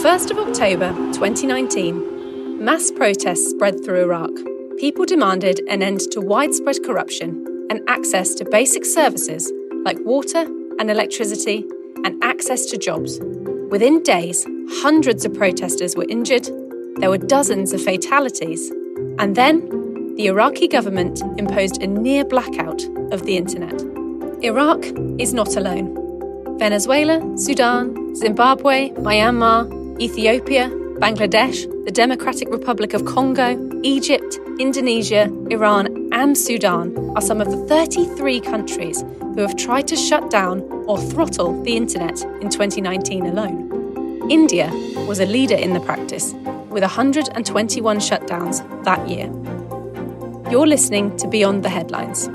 1st 0.00 0.30
of 0.30 0.38
October 0.38 0.92
2019, 1.12 2.64
mass 2.64 2.90
protests 2.90 3.50
spread 3.50 3.84
through 3.84 4.00
Iraq. 4.00 4.30
People 4.78 5.04
demanded 5.04 5.60
an 5.68 5.82
end 5.82 6.00
to 6.10 6.22
widespread 6.22 6.82
corruption 6.82 7.66
and 7.68 7.82
access 7.86 8.34
to 8.34 8.46
basic 8.46 8.86
services 8.86 9.52
like 9.84 9.98
water 10.06 10.46
and 10.78 10.90
electricity 10.90 11.66
and 12.02 12.16
access 12.24 12.64
to 12.64 12.78
jobs. 12.78 13.20
Within 13.70 14.02
days, 14.02 14.46
hundreds 14.80 15.26
of 15.26 15.34
protesters 15.34 15.94
were 15.94 16.06
injured, 16.08 16.48
there 16.96 17.10
were 17.10 17.18
dozens 17.18 17.74
of 17.74 17.82
fatalities, 17.82 18.70
and 19.18 19.36
then 19.36 19.68
the 20.16 20.28
Iraqi 20.28 20.66
government 20.66 21.20
imposed 21.36 21.82
a 21.82 21.86
near 21.86 22.24
blackout 22.24 22.82
of 23.12 23.26
the 23.26 23.36
internet. 23.36 23.82
Iraq 24.42 24.82
is 25.18 25.34
not 25.34 25.56
alone. 25.56 26.58
Venezuela, 26.58 27.36
Sudan, 27.36 28.16
Zimbabwe, 28.16 28.90
Myanmar, 28.92 29.79
Ethiopia, 30.00 30.70
Bangladesh, 30.98 31.68
the 31.84 31.90
Democratic 31.90 32.48
Republic 32.48 32.94
of 32.94 33.04
Congo, 33.04 33.80
Egypt, 33.82 34.40
Indonesia, 34.58 35.24
Iran, 35.50 36.08
and 36.10 36.38
Sudan 36.38 36.96
are 37.14 37.20
some 37.20 37.38
of 37.38 37.50
the 37.50 37.58
33 37.66 38.40
countries 38.40 39.04
who 39.20 39.42
have 39.42 39.56
tried 39.56 39.86
to 39.88 39.96
shut 39.96 40.30
down 40.30 40.62
or 40.86 40.98
throttle 40.98 41.62
the 41.64 41.76
internet 41.76 42.22
in 42.40 42.48
2019 42.48 43.26
alone. 43.26 44.30
India 44.30 44.70
was 45.06 45.20
a 45.20 45.26
leader 45.26 45.56
in 45.56 45.74
the 45.74 45.80
practice, 45.80 46.32
with 46.70 46.82
121 46.82 47.98
shutdowns 47.98 48.64
that 48.84 49.06
year. 49.06 49.26
You're 50.50 50.66
listening 50.66 51.14
to 51.18 51.28
Beyond 51.28 51.62
the 51.62 51.68
Headlines. 51.68 52.26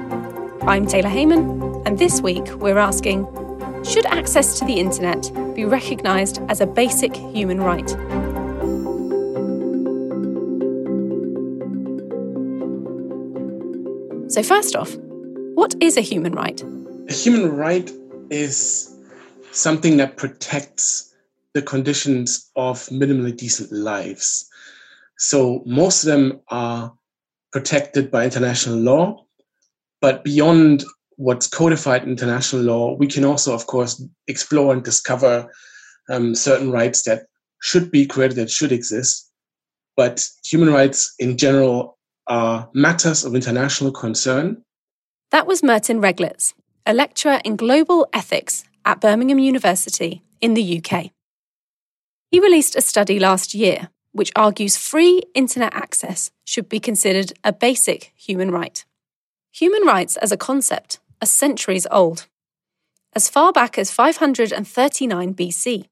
I'm 0.61 0.85
Taylor 0.85 1.09
Heyman, 1.09 1.83
and 1.87 1.97
this 1.97 2.21
week 2.21 2.47
we're 2.57 2.77
asking 2.77 3.25
should 3.83 4.05
access 4.05 4.59
to 4.59 4.65
the 4.65 4.79
internet 4.79 5.31
be 5.55 5.65
recognised 5.65 6.41
as 6.49 6.59
a 6.61 6.67
basic 6.67 7.15
human 7.15 7.61
right? 7.61 7.89
So, 14.29 14.43
first 14.43 14.75
off, 14.75 14.93
what 15.55 15.75
is 15.79 15.95
a 15.95 16.01
human 16.01 16.33
right? 16.33 16.61
A 17.07 17.13
human 17.13 17.55
right 17.55 17.89
is 18.29 18.93
something 19.51 19.95
that 19.97 20.17
protects 20.17 21.15
the 21.53 21.61
conditions 21.61 22.51
of 22.57 22.79
minimally 22.87 23.35
decent 23.35 23.71
lives. 23.71 24.49
So, 25.17 25.63
most 25.65 26.03
of 26.03 26.07
them 26.07 26.41
are 26.49 26.93
protected 27.53 28.11
by 28.11 28.25
international 28.25 28.75
law, 28.75 29.25
but 30.01 30.25
beyond 30.25 30.83
what's 31.17 31.47
codified 31.47 32.03
in 32.03 32.09
international 32.09 32.63
law, 32.63 32.95
we 32.95 33.07
can 33.07 33.25
also, 33.25 33.53
of 33.53 33.67
course, 33.67 34.03
explore 34.27 34.73
and 34.73 34.83
discover 34.83 35.51
um, 36.09 36.35
certain 36.35 36.71
rights 36.71 37.03
that 37.03 37.23
should 37.61 37.91
be 37.91 38.05
created, 38.05 38.37
that 38.37 38.51
should 38.51 38.71
exist. 38.71 39.31
But 39.95 40.27
human 40.43 40.71
rights 40.71 41.13
in 41.19 41.37
general 41.37 41.97
are 42.27 42.69
matters 42.73 43.23
of 43.23 43.35
international 43.35 43.91
concern. 43.91 44.63
That 45.31 45.47
was 45.47 45.61
Merten 45.61 46.01
Reglitz, 46.01 46.53
a 46.85 46.93
lecturer 46.93 47.39
in 47.45 47.55
global 47.55 48.07
ethics 48.13 48.65
at 48.83 49.01
Birmingham 49.01 49.39
University 49.39 50.23
in 50.41 50.53
the 50.53 50.81
UK. 50.81 51.11
He 52.29 52.39
released 52.39 52.75
a 52.75 52.81
study 52.81 53.19
last 53.19 53.53
year 53.53 53.89
which 54.11 54.31
argues 54.33 54.77
free 54.77 55.21
internet 55.33 55.73
access 55.73 56.31
should 56.45 56.69
be 56.69 56.79
considered 56.79 57.33
a 57.43 57.51
basic 57.51 58.13
human 58.15 58.49
right. 58.49 58.85
Human 59.51 59.83
rights 59.83 60.15
as 60.17 60.31
a 60.31 60.37
concept 60.37 60.99
are 61.25 61.27
centuries 61.27 61.87
old, 61.89 62.27
as 63.13 63.29
far 63.29 63.51
back 63.51 63.79
as 63.79 63.89
539 63.89 65.33
BC. 65.33 65.87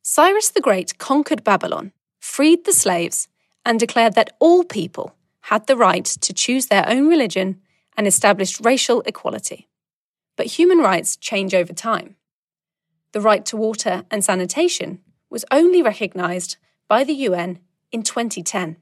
Cyrus 0.00 0.48
the 0.50 0.60
Great 0.60 0.96
conquered 0.96 1.42
Babylon, 1.42 1.90
freed 2.20 2.64
the 2.64 2.72
slaves, 2.72 3.26
and 3.64 3.80
declared 3.80 4.14
that 4.14 4.36
all 4.38 4.62
people 4.62 5.16
had 5.50 5.66
the 5.66 5.76
right 5.76 6.04
to 6.04 6.32
choose 6.32 6.66
their 6.66 6.88
own 6.88 7.08
religion 7.08 7.60
and 7.96 8.06
established 8.06 8.64
racial 8.64 9.00
equality. 9.06 9.66
But 10.36 10.46
human 10.46 10.78
rights 10.78 11.16
change 11.16 11.52
over 11.52 11.72
time. 11.72 12.14
The 13.10 13.20
right 13.20 13.44
to 13.46 13.56
water 13.56 14.04
and 14.08 14.22
sanitation 14.24 15.00
was 15.28 15.44
only 15.50 15.82
recognised 15.82 16.58
by 16.86 17.02
the 17.02 17.14
UN 17.28 17.58
in 17.90 18.04
2010. 18.04 18.76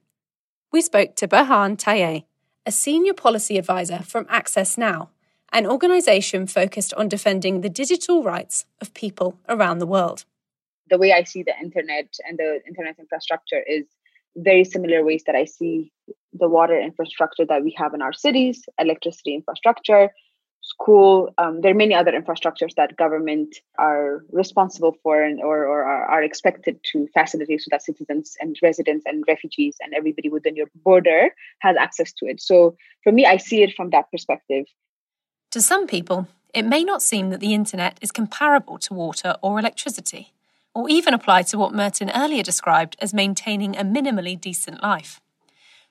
We 0.70 0.82
spoke 0.82 1.16
to 1.16 1.26
Berhan 1.26 1.78
Taye, 1.78 2.24
a 2.66 2.72
senior 2.72 3.14
policy 3.14 3.56
advisor 3.56 4.00
from 4.00 4.26
Access 4.28 4.76
Now, 4.76 5.08
an 5.52 5.66
organisation 5.66 6.46
focused 6.46 6.92
on 6.94 7.08
defending 7.08 7.60
the 7.60 7.68
digital 7.68 8.22
rights 8.22 8.64
of 8.80 8.92
people 8.94 9.38
around 9.48 9.78
the 9.78 9.86
world. 9.86 10.24
The 10.88 10.98
way 10.98 11.12
I 11.12 11.24
see 11.24 11.42
the 11.42 11.58
internet 11.60 12.14
and 12.28 12.38
the 12.38 12.60
internet 12.66 12.98
infrastructure 12.98 13.62
is 13.66 13.86
very 14.36 14.64
similar 14.64 15.04
ways 15.04 15.24
that 15.26 15.34
I 15.34 15.44
see 15.44 15.92
the 16.32 16.48
water 16.48 16.78
infrastructure 16.78 17.46
that 17.46 17.64
we 17.64 17.74
have 17.78 17.94
in 17.94 18.02
our 18.02 18.12
cities, 18.12 18.64
electricity 18.78 19.34
infrastructure, 19.34 20.10
school. 20.66 21.32
Um, 21.38 21.60
there 21.60 21.70
are 21.70 21.74
many 21.74 21.94
other 21.94 22.12
infrastructures 22.12 22.74
that 22.76 22.96
government 22.96 23.56
are 23.78 24.24
responsible 24.32 24.96
for 25.02 25.22
and, 25.22 25.40
or, 25.40 25.64
or 25.66 25.84
are 25.84 26.22
expected 26.22 26.78
to 26.92 27.06
facilitate 27.14 27.62
so 27.62 27.68
that 27.70 27.82
citizens 27.82 28.36
and 28.40 28.56
residents 28.62 29.04
and 29.06 29.24
refugees 29.28 29.76
and 29.80 29.94
everybody 29.94 30.28
within 30.28 30.56
your 30.56 30.66
border 30.84 31.30
has 31.60 31.76
access 31.78 32.12
to 32.14 32.26
it. 32.26 32.40
So 32.40 32.76
for 33.04 33.12
me, 33.12 33.24
I 33.24 33.36
see 33.36 33.62
it 33.62 33.74
from 33.74 33.90
that 33.90 34.10
perspective. 34.10 34.66
To 35.56 35.62
some 35.62 35.86
people, 35.86 36.28
it 36.52 36.66
may 36.66 36.84
not 36.84 37.00
seem 37.00 37.30
that 37.30 37.40
the 37.40 37.54
internet 37.54 37.96
is 38.02 38.12
comparable 38.12 38.76
to 38.76 38.92
water 38.92 39.36
or 39.40 39.58
electricity, 39.58 40.34
or 40.74 40.86
even 40.90 41.14
apply 41.14 41.44
to 41.44 41.56
what 41.56 41.72
Merten 41.72 42.10
earlier 42.14 42.42
described 42.42 42.94
as 43.00 43.14
maintaining 43.14 43.74
a 43.74 43.82
minimally 43.82 44.38
decent 44.38 44.82
life. 44.82 45.18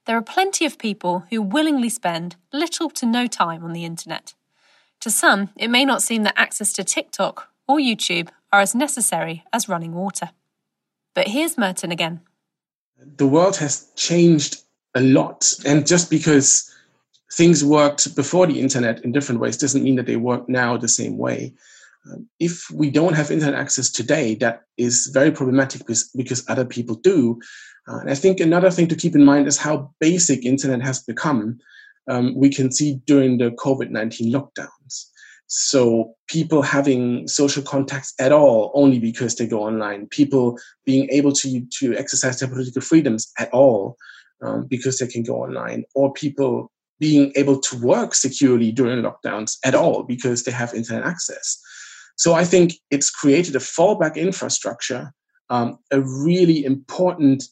There 0.06 0.16
are 0.16 0.22
plenty 0.22 0.68
of 0.68 0.78
people 0.78 1.26
who 1.32 1.42
willingly 1.42 1.90
spend 1.90 2.36
little 2.54 2.92
to 2.92 3.08
no 3.08 3.26
time 3.26 3.64
on 3.64 3.74
the 3.74 3.86
internet. 3.86 4.36
To 5.00 5.10
some, 5.10 5.50
it 5.56 5.72
may 5.72 5.84
not 5.84 6.04
seem 6.04 6.22
that 6.26 6.38
access 6.38 6.72
to 6.74 6.84
TikTok 6.84 7.50
or 7.68 7.80
YouTube 7.80 8.30
are 8.54 8.62
as 8.62 8.76
necessary 8.76 9.44
as 9.52 9.68
running 9.68 9.96
water. 9.96 10.30
But 11.16 11.30
here's 11.30 11.56
Merten 11.56 11.92
again. 11.92 12.20
The 13.18 13.26
world 13.26 13.58
has 13.58 13.88
changed 13.96 14.62
a 14.94 15.02
lot, 15.02 15.56
and 15.66 15.88
just 15.88 16.12
because 16.12 16.72
things 17.34 17.64
worked 17.64 18.16
before 18.16 18.48
the 18.48 18.60
internet 18.60 19.04
in 19.04 19.12
different 19.12 19.42
ways 19.42 19.58
doesn't 19.58 19.84
mean 19.84 19.96
that 19.96 20.06
they 20.06 20.16
work 20.16 20.48
now 20.48 20.78
the 20.78 20.88
same 20.88 21.18
way. 21.18 21.54
Um, 22.12 22.28
if 22.40 22.70
we 22.72 22.90
don't 22.92 23.16
have 23.16 23.32
internet 23.32 23.60
access 23.60 23.90
today, 23.90 24.36
that 24.36 24.64
is 24.78 25.10
very 25.14 25.32
problematic 25.32 25.80
because, 25.80 26.10
because 26.16 26.48
other 26.48 26.66
people 26.66 26.96
do. 26.96 27.40
Uh, 27.88 28.00
and 28.00 28.10
I 28.10 28.16
think 28.16 28.40
another 28.40 28.72
thing 28.72 28.88
to 28.90 28.96
keep 28.96 29.16
in 29.16 29.26
mind 29.26 29.48
is 29.48 29.58
how 29.58 29.92
basic 30.00 30.46
internet 30.46 30.82
has 30.82 31.02
become. 31.04 31.58
Um, 32.08 32.36
we 32.36 32.50
can 32.50 32.72
see 32.72 33.02
during 33.08 33.40
the 33.40 33.52
COVID 33.52 33.90
19 33.90 34.32
lockdowns. 34.32 35.06
So, 35.48 36.16
people 36.28 36.64
having 36.64 37.28
social 37.28 37.62
contacts 37.62 38.14
at 38.20 38.32
all 38.32 38.72
only 38.74 39.00
because 39.00 39.36
they 39.36 39.46
go 39.46 39.64
online, 39.64 40.08
people 40.08 40.58
being 40.86 41.08
able 41.12 41.32
to, 41.34 41.62
to 41.80 41.96
exercise 41.96 42.40
their 42.40 42.50
political 42.50 42.82
freedoms 42.82 43.32
at 43.38 43.54
all 43.54 43.96
um, 44.42 44.66
because 44.68 44.98
they 44.98 45.08
can 45.08 45.22
go 45.22 45.44
online, 45.44 45.86
or 45.94 46.12
people 46.14 46.72
being 47.00 47.32
able 47.36 47.60
to 47.60 47.78
work 47.82 48.16
securely 48.16 48.72
during 48.72 49.04
lockdowns 49.04 49.58
at 49.66 49.76
all 49.76 50.04
because 50.04 50.44
they 50.44 50.52
have 50.52 50.74
internet 50.74 51.06
access. 51.06 51.62
So 52.18 52.34
I 52.34 52.46
think 52.46 52.74
it's 52.92 53.10
created 53.10 53.56
a 53.56 53.60
fallback 53.60 54.16
infrastructure, 54.16 55.12
um, 55.50 55.78
a 55.92 56.02
really 56.02 56.64
important 56.64 57.44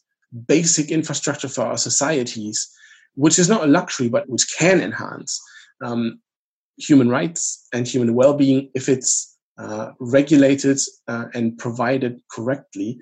basic 0.48 0.90
infrastructure 0.90 1.50
for 1.50 1.64
our 1.64 1.78
societies, 1.78 2.70
which 3.16 3.38
is 3.38 3.50
not 3.50 3.64
a 3.64 3.68
luxury, 3.68 4.10
but 4.10 4.30
which 4.30 4.48
can 4.58 4.82
enhance 4.82 5.42
um, 5.84 6.20
human 6.78 7.10
rights 7.10 7.68
and 7.74 7.88
human 7.88 8.16
well 8.16 8.34
being 8.34 8.70
if 8.74 8.90
it's 8.90 9.38
uh, 9.58 9.92
regulated 10.00 10.80
uh, 11.08 11.26
and 11.34 11.58
provided 11.58 12.20
correctly. 12.32 13.00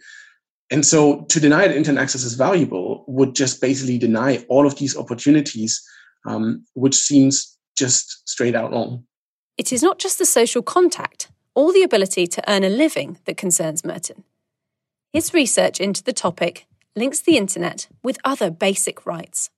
And 0.71 0.85
so 0.85 1.21
to 1.23 1.39
deny 1.39 1.67
that 1.67 1.75
internet 1.75 2.03
access 2.03 2.23
is 2.23 2.33
valuable 2.33 3.05
would 3.07 3.35
just 3.35 3.61
basically 3.61 3.97
deny 3.97 4.43
all 4.49 4.65
of 4.65 4.77
these 4.77 4.97
opportunities 4.97 5.81
um, 6.25 6.65
which 6.73 6.95
seems 6.95 7.57
just 7.75 8.27
straight 8.27 8.55
out 8.55 8.71
wrong. 8.71 9.03
It 9.57 9.71
is 9.71 9.83
not 9.83 9.99
just 9.99 10.17
the 10.17 10.25
social 10.25 10.61
contact 10.61 11.29
or 11.55 11.73
the 11.73 11.83
ability 11.83 12.27
to 12.27 12.51
earn 12.51 12.63
a 12.63 12.69
living 12.69 13.19
that 13.25 13.37
concerns 13.37 13.81
Merten. 13.81 14.23
His 15.13 15.33
research 15.33 15.79
into 15.79 16.03
the 16.03 16.13
topic 16.13 16.67
links 16.95 17.21
the 17.21 17.37
internet 17.37 17.87
with 18.03 18.17
other 18.23 18.49
basic 18.49 19.05
rights. 19.05 19.49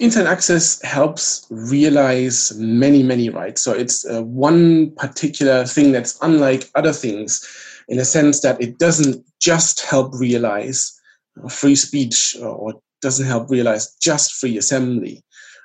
Internet 0.00 0.32
access 0.32 0.80
helps 0.82 1.46
realize 1.50 2.52
many, 2.56 3.02
many 3.02 3.28
rights. 3.28 3.62
So 3.62 3.72
it's 3.72 4.06
uh, 4.06 4.22
one 4.22 4.90
particular 4.92 5.66
thing 5.66 5.92
that's 5.92 6.18
unlike 6.22 6.70
other 6.74 6.92
things 6.92 7.46
in 7.88 7.98
a 7.98 8.04
sense 8.04 8.40
that 8.40 8.60
it 8.60 8.78
doesn't 8.78 9.24
just 9.40 9.82
help 9.82 10.12
realize 10.18 10.98
uh, 11.42 11.48
free 11.48 11.76
speech 11.76 12.36
or 12.40 12.80
doesn't 13.02 13.26
help 13.26 13.50
realize 13.50 13.94
just 13.96 14.32
free 14.32 14.56
assembly. 14.56 15.22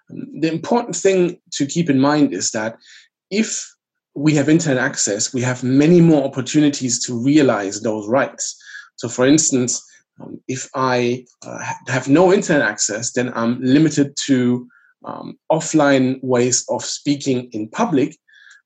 The 0.10 0.52
important 0.52 0.96
thing 0.96 1.40
to 1.54 1.66
keep 1.66 1.90
in 1.90 2.00
mind 2.00 2.34
is 2.34 2.52
that 2.52 2.78
if 3.30 3.70
we 4.16 4.34
have 4.36 4.50
internet 4.50 4.82
access, 4.82 5.34
we 5.34 5.42
have 5.42 5.64
many 5.64 6.02
more 6.02 6.24
opportunities 6.24 7.06
to 7.06 7.24
realize 7.24 7.82
those 7.82 8.08
rights. 8.08 8.56
So, 8.96 9.08
for 9.10 9.28
instance, 9.28 9.84
um, 10.20 10.42
if 10.48 10.70
I 10.74 11.26
uh, 11.46 11.60
have 11.88 12.08
no 12.08 12.34
internet 12.34 12.68
access, 12.68 13.12
then 13.12 13.32
I'm 13.36 13.62
limited 13.62 14.18
to 14.26 14.68
um, 15.06 15.38
offline 15.52 16.20
ways 16.24 16.66
of 16.70 16.84
speaking 16.84 17.50
in 17.52 17.70
public. 17.70 18.18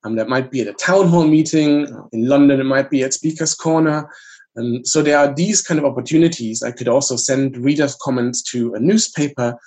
Um, 0.03 0.15
that 0.15 0.29
might 0.29 0.49
be 0.49 0.61
at 0.61 0.67
a 0.67 0.73
town 0.73 1.09
hall 1.09 1.27
meeting. 1.27 1.93
Uh, 1.93 2.03
in 2.13 2.27
London, 2.27 2.59
it 2.59 2.65
might 2.65 2.89
be 2.89 3.03
at 3.03 3.13
Speaker's 3.13 3.53
Corner. 3.53 4.09
And 4.55 4.85
so 4.87 5.01
there 5.01 5.17
are 5.17 5.33
these 5.33 5.61
kind 5.61 5.79
of 5.79 5.85
opportunities. 5.85 6.63
I 6.63 6.71
could 6.71 6.87
also 6.87 7.15
send 7.15 7.57
readers' 7.57 7.97
comments 8.01 8.41
to 8.51 8.73
a 8.73 8.79
newspaper, 8.79 9.57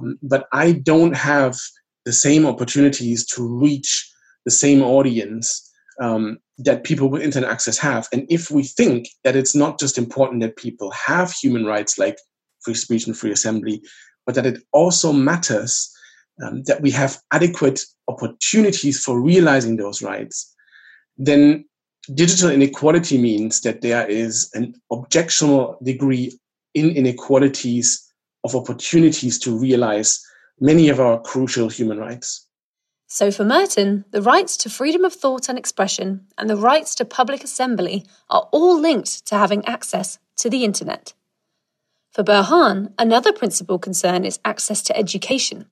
um, 0.00 0.18
but 0.22 0.46
I 0.52 0.72
don't 0.72 1.14
have 1.14 1.56
the 2.04 2.12
same 2.12 2.46
opportunities 2.46 3.26
to 3.26 3.46
reach 3.46 4.10
the 4.44 4.50
same 4.50 4.82
audience 4.82 5.70
um, 6.00 6.38
that 6.58 6.84
people 6.84 7.08
with 7.08 7.22
internet 7.22 7.50
access 7.50 7.78
have. 7.78 8.08
And 8.12 8.26
if 8.28 8.50
we 8.50 8.62
think 8.62 9.08
that 9.24 9.36
it's 9.36 9.54
not 9.54 9.78
just 9.78 9.98
important 9.98 10.40
that 10.40 10.56
people 10.56 10.90
have 10.92 11.32
human 11.32 11.66
rights 11.66 11.98
like 11.98 12.18
free 12.60 12.74
speech 12.74 13.06
and 13.06 13.16
free 13.16 13.32
assembly, 13.32 13.82
but 14.26 14.34
that 14.34 14.46
it 14.46 14.62
also 14.72 15.12
matters 15.12 15.90
um, 16.42 16.62
that 16.64 16.80
we 16.80 16.90
have 16.90 17.18
adequate 17.32 17.80
opportunities 18.08 19.02
for 19.02 19.20
realizing 19.20 19.76
those 19.76 20.02
rights, 20.02 20.54
then 21.16 21.64
digital 22.14 22.50
inequality 22.50 23.18
means 23.18 23.60
that 23.60 23.82
there 23.82 24.08
is 24.08 24.50
an 24.54 24.74
objectionable 24.90 25.78
degree 25.82 26.32
in 26.74 26.90
inequalities 26.90 28.09
of 28.44 28.54
opportunities 28.54 29.38
to 29.40 29.56
realize 29.56 30.24
many 30.60 30.88
of 30.88 31.00
our 31.00 31.20
crucial 31.20 31.68
human 31.68 31.98
rights. 31.98 32.46
So, 33.06 33.32
for 33.32 33.44
Merten, 33.44 34.04
the 34.12 34.22
rights 34.22 34.56
to 34.58 34.70
freedom 34.70 35.04
of 35.04 35.12
thought 35.12 35.48
and 35.48 35.58
expression 35.58 36.26
and 36.38 36.48
the 36.48 36.56
rights 36.56 36.94
to 36.96 37.04
public 37.04 37.42
assembly 37.42 38.06
are 38.28 38.48
all 38.52 38.80
linked 38.80 39.26
to 39.26 39.36
having 39.36 39.64
access 39.66 40.18
to 40.36 40.48
the 40.48 40.64
internet. 40.64 41.12
For 42.12 42.22
Berhan, 42.22 42.92
another 42.98 43.32
principal 43.32 43.78
concern 43.78 44.24
is 44.24 44.38
access 44.44 44.82
to 44.82 44.96
education, 44.96 45.66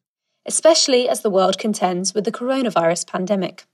especially 0.47 1.09
as 1.09 1.21
the 1.21 1.31
world 1.31 1.59
contends 1.59 2.15
with 2.15 2.25
the 2.25 2.33
coronavirus 2.33 3.07
pandemic. 3.07 3.67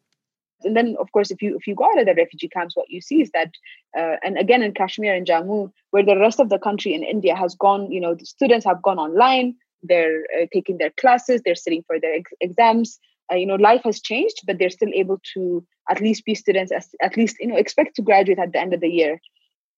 And 0.65 0.77
then, 0.77 0.97
of 0.99 1.11
course, 1.13 1.31
if 1.31 1.43
you 1.43 1.57
if 1.57 1.67
you 1.67 1.75
go 1.75 1.85
out 1.85 1.99
of 1.99 2.07
the 2.07 2.15
refugee 2.15 2.49
camps, 2.49 2.77
what 2.77 2.91
you 2.91 3.01
see 3.01 3.23
is 3.23 3.31
that, 3.33 3.51
uh, 3.99 4.17
and 4.23 4.39
again 4.39 4.63
in 4.63 4.75
Kashmir 4.75 5.15
and 5.15 5.27
Jammu, 5.27 5.71
where 5.91 6.05
the 6.05 6.19
rest 6.19 6.41
of 6.41 6.49
the 6.49 6.59
country 6.59 6.95
in 6.95 7.03
India 7.03 7.35
has 7.35 7.55
gone, 7.55 7.91
you 7.91 8.01
know, 8.01 8.15
the 8.15 8.27
students 8.27 8.65
have 8.67 8.83
gone 8.83 8.99
online, 8.99 9.55
they're 9.83 10.25
uh, 10.39 10.47
taking 10.53 10.79
their 10.79 10.91
classes, 10.91 11.43
they're 11.45 11.55
sitting 11.55 11.85
for 11.87 12.01
their 12.01 12.15
ex- 12.15 12.33
exams. 12.41 12.99
Uh, 13.33 13.37
you 13.37 13.47
know 13.47 13.55
life 13.55 13.81
has 13.85 14.03
changed 14.03 14.43
but 14.47 14.59
they're 14.59 14.69
still 14.69 14.91
able 14.95 15.19
to 15.33 15.67
at 15.89 15.99
least 15.99 16.27
be 16.27 16.35
students 16.35 16.71
as, 16.71 16.91
at 17.01 17.17
least 17.17 17.37
you 17.41 17.47
know 17.47 17.57
expect 17.57 17.97
to 17.97 18.03
graduate 18.03 18.39
at 18.39 18.53
the 18.53 18.61
end 18.61 18.75
of 18.75 18.81
the 18.81 18.89
year. 18.89 19.19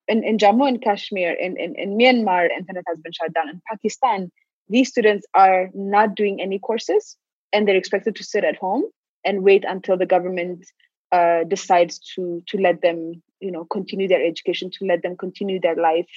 In, 0.09 0.25
in 0.25 0.37
jammu 0.37 0.67
and 0.67 0.83
kashmir 0.83 1.31
in, 1.31 1.57
in, 1.57 1.77
in 1.77 1.97
myanmar 1.97 2.49
internet 2.51 2.83
has 2.89 2.99
been 2.99 3.13
shut 3.13 3.33
down. 3.33 3.49
In 3.49 3.63
pakistan 3.71 4.33
these 4.69 4.89
students 4.89 5.25
are 5.35 5.71
not 5.75 6.17
doing 6.17 6.41
any 6.41 6.59
courses 6.59 7.17
and 7.53 7.67
they're 7.67 7.77
expected 7.77 8.17
to 8.17 8.25
sit 8.25 8.45
at 8.45 8.57
home 8.57 8.85
and 9.25 9.43
wait 9.43 9.65
until 9.67 9.97
the 9.97 10.07
government 10.07 10.67
uh, 11.13 11.45
decides 11.45 11.99
to 12.15 12.43
to 12.47 12.59
let 12.59 12.83
them 12.83 13.23
you 13.41 13.51
know 13.51 13.65
continue 13.65 14.09
their 14.09 14.25
education 14.25 14.71
to 14.71 14.85
let 14.85 15.03
them 15.03 15.17
continue 15.17 15.61
their 15.61 15.77
life 15.77 16.09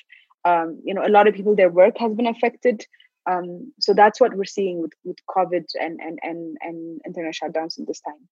um, 0.45 0.79
you 0.83 0.93
know 0.93 1.05
a 1.05 1.09
lot 1.09 1.27
of 1.27 1.33
people 1.33 1.55
their 1.55 1.69
work 1.69 1.97
has 1.97 2.13
been 2.13 2.27
affected 2.27 2.85
um, 3.29 3.71
so 3.79 3.93
that's 3.93 4.19
what 4.19 4.33
we're 4.33 4.45
seeing 4.45 4.81
with, 4.81 4.93
with 5.03 5.17
COVID 5.29 5.65
and, 5.79 5.99
and, 6.01 6.19
and, 6.23 6.57
and 6.61 7.01
internet 7.05 7.33
shutdowns 7.33 7.77
in 7.77 7.85
this 7.85 7.99
time. 7.99 8.27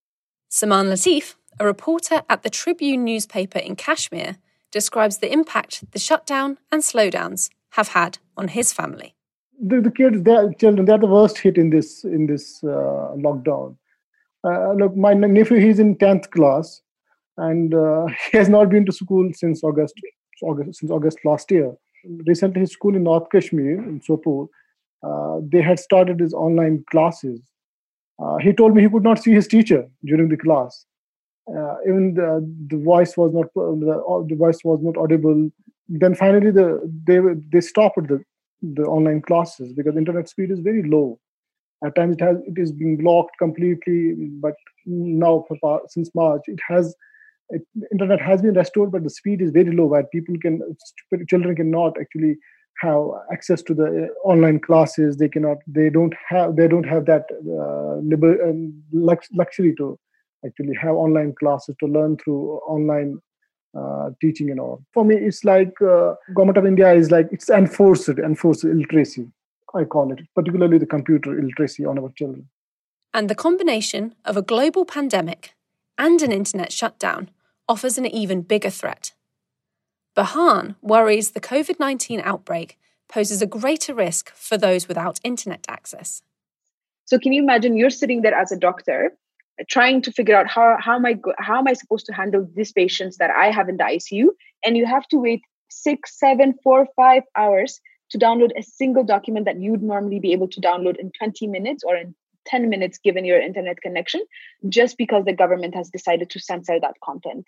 Saman 0.49 0.87
Latif, 0.87 1.35
a 1.59 1.65
reporter 1.65 2.23
at 2.29 2.43
the 2.43 2.49
Tribune 2.49 3.03
newspaper 3.03 3.59
in 3.59 3.75
Kashmir, 3.75 4.37
describes 4.71 5.17
the 5.17 5.31
impact 5.31 5.91
the 5.91 5.99
shutdown 5.99 6.57
and 6.71 6.81
slowdowns 6.81 7.49
have 7.71 7.89
had 7.89 8.17
on 8.35 8.49
his 8.49 8.73
family. 8.73 9.13
The, 9.61 9.81
the 9.81 9.91
kids, 9.91 10.23
their 10.23 10.51
children, 10.53 10.85
they're 10.85 10.97
the 10.97 11.07
worst 11.07 11.39
hit 11.39 11.57
in 11.57 11.69
this 11.69 12.03
in 12.03 12.27
this 12.27 12.63
uh, 12.63 13.13
lockdown. 13.15 13.75
Uh, 14.43 14.73
look, 14.73 14.95
my 14.95 15.13
nephew, 15.13 15.59
he's 15.59 15.79
in 15.79 15.97
tenth 15.97 16.29
class, 16.31 16.81
and 17.37 17.73
uh, 17.73 18.05
he 18.31 18.37
has 18.37 18.49
not 18.49 18.69
been 18.69 18.85
to 18.85 18.91
school 18.91 19.29
since 19.33 19.63
August, 19.63 19.95
August 20.43 20.79
since 20.79 20.91
August 20.91 21.19
last 21.25 21.51
year. 21.51 21.73
Recently, 22.25 22.61
his 22.61 22.71
school 22.71 22.95
in 22.95 23.03
North 23.03 23.29
Kashmir 23.31 23.79
in 23.79 23.99
Sopore 23.99 24.47
uh, 25.03 25.39
they 25.41 25.61
had 25.61 25.79
started 25.79 26.19
his 26.19 26.33
online 26.33 26.83
classes. 26.89 27.41
Uh, 28.19 28.37
he 28.37 28.51
told 28.51 28.73
me 28.73 28.81
he 28.81 28.89
could 28.89 29.03
not 29.03 29.21
see 29.21 29.31
his 29.31 29.47
teacher 29.47 29.87
during 30.05 30.29
the 30.29 30.37
class. 30.37 30.85
Uh, 31.47 31.75
even 31.87 32.13
the, 32.15 32.43
the 32.67 32.77
voice 32.83 33.15
was 33.15 33.31
not 33.33 33.45
the, 33.53 34.25
the 34.27 34.35
voice 34.35 34.59
was 34.63 34.79
not 34.81 34.97
audible. 34.97 35.49
Then 35.87 36.15
finally, 36.15 36.51
the 36.51 36.81
they 37.05 37.19
they 37.51 37.61
stopped 37.61 38.07
the 38.07 38.21
the 38.61 38.83
online 38.83 39.21
classes 39.21 39.71
because 39.71 39.95
internet 39.95 40.27
speed 40.27 40.51
is 40.51 40.59
very 40.59 40.83
low. 40.83 41.19
At 41.85 41.95
times, 41.95 42.15
it 42.15 42.23
has 42.23 42.37
it 42.45 42.57
is 42.57 42.71
being 42.71 42.97
blocked 42.97 43.37
completely. 43.37 44.15
But 44.41 44.55
now, 44.85 45.45
for, 45.47 45.81
since 45.87 46.13
March, 46.15 46.41
it 46.47 46.59
has 46.67 46.95
it, 47.49 47.61
internet 47.91 48.19
has 48.19 48.41
been 48.41 48.53
restored, 48.53 48.91
but 48.91 49.03
the 49.03 49.09
speed 49.09 49.41
is 49.41 49.51
very 49.51 49.71
low, 49.71 49.85
where 49.85 50.03
people 50.03 50.35
can 50.41 50.61
children 51.27 51.55
cannot 51.55 51.95
actually 51.99 52.37
have 52.79 53.03
access 53.31 53.61
to 53.63 53.73
the 53.73 53.85
uh, 54.05 54.27
online 54.27 54.59
classes 54.59 55.17
they 55.17 55.27
cannot 55.27 55.57
they 55.67 55.89
don't 55.89 56.13
have 56.27 56.55
they 56.55 56.67
don't 56.67 56.85
have 56.85 57.05
that 57.05 57.25
uh, 57.31 57.95
liber- 58.01 58.49
um, 58.49 58.73
lux- 58.91 59.31
luxury 59.33 59.73
to 59.75 59.99
actually 60.45 60.75
have 60.75 60.95
online 60.95 61.33
classes 61.39 61.75
to 61.79 61.87
learn 61.87 62.17
through 62.17 62.57
online 62.67 63.19
uh, 63.77 64.09
teaching 64.21 64.51
and 64.51 64.59
all 64.59 64.83
for 64.93 65.03
me 65.03 65.15
it's 65.15 65.43
like 65.43 65.73
uh, 65.81 66.13
government 66.35 66.57
of 66.57 66.65
india 66.65 66.93
is 66.93 67.11
like 67.11 67.27
it's 67.31 67.49
enforced 67.49 68.09
enforced 68.09 68.63
illiteracy 68.63 69.27
i 69.75 69.83
call 69.83 70.11
it 70.11 70.19
particularly 70.35 70.77
the 70.77 70.85
computer 70.85 71.37
illiteracy 71.37 71.85
on 71.85 71.99
our 71.99 72.11
children 72.15 72.47
and 73.13 73.29
the 73.29 73.35
combination 73.35 74.13
of 74.25 74.37
a 74.37 74.41
global 74.41 74.85
pandemic 74.85 75.53
and 75.97 76.21
an 76.21 76.31
internet 76.31 76.71
shutdown 76.71 77.29
offers 77.67 77.97
an 77.97 78.05
even 78.05 78.41
bigger 78.41 78.69
threat 78.69 79.13
Berhan 80.17 80.75
worries 80.81 81.31
the 81.31 81.39
COVID 81.39 81.79
19 81.79 82.21
outbreak 82.21 82.79
poses 83.07 83.41
a 83.41 83.45
greater 83.45 83.93
risk 83.93 84.31
for 84.33 84.57
those 84.57 84.87
without 84.87 85.19
internet 85.23 85.63
access. 85.67 86.23
So, 87.05 87.19
can 87.19 87.33
you 87.33 87.41
imagine 87.41 87.77
you're 87.77 87.91
sitting 87.91 88.21
there 88.21 88.33
as 88.33 88.51
a 88.51 88.57
doctor 88.57 89.13
trying 89.69 90.01
to 90.01 90.11
figure 90.11 90.35
out 90.35 90.47
how, 90.47 90.77
how, 90.79 90.95
am 90.95 91.05
I 91.05 91.13
go- 91.13 91.33
how 91.37 91.57
am 91.57 91.67
I 91.67 91.73
supposed 91.73 92.05
to 92.07 92.13
handle 92.13 92.47
these 92.55 92.71
patients 92.71 93.17
that 93.17 93.29
I 93.29 93.51
have 93.51 93.69
in 93.69 93.77
the 93.77 93.83
ICU? 93.83 94.29
And 94.65 94.75
you 94.75 94.85
have 94.85 95.07
to 95.09 95.17
wait 95.17 95.41
six, 95.69 96.19
seven, 96.19 96.55
four, 96.63 96.87
five 96.95 97.23
hours 97.35 97.79
to 98.11 98.17
download 98.17 98.51
a 98.57 98.63
single 98.63 99.03
document 99.03 99.45
that 99.45 99.59
you'd 99.59 99.83
normally 99.83 100.19
be 100.19 100.33
able 100.33 100.47
to 100.47 100.61
download 100.61 100.97
in 100.97 101.11
20 101.17 101.47
minutes 101.47 101.83
or 101.83 101.95
in 101.95 102.15
10 102.45 102.69
minutes 102.69 102.97
given 102.97 103.25
your 103.25 103.41
internet 103.41 103.81
connection 103.81 104.21
just 104.69 104.97
because 104.97 105.25
the 105.25 105.33
government 105.33 105.75
has 105.75 105.89
decided 105.89 106.29
to 106.29 106.39
censor 106.39 106.79
that 106.79 106.95
content 107.03 107.45